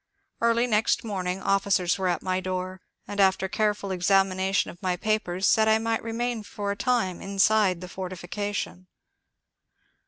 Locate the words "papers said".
4.97-5.67